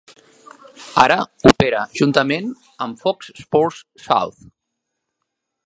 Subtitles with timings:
[1.01, 1.17] Ara
[1.51, 2.49] opera juntament
[2.87, 4.43] amb Fox Sports South.